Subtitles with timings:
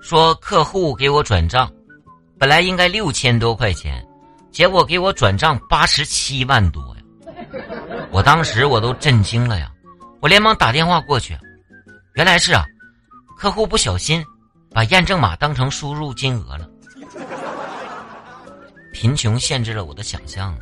[0.00, 1.70] 说客户给我转账
[2.38, 4.04] 本来应该六千多块钱
[4.50, 7.02] 结果给我转账八十七万多呀。
[8.10, 9.70] 我当时我都震惊了呀。
[10.20, 11.36] 我连忙打电话过去
[12.14, 12.64] 原来是啊
[13.36, 14.24] 客户不小心
[14.70, 16.68] 把验证码当成输入金额了
[18.92, 20.56] 贫穷限制了我的想象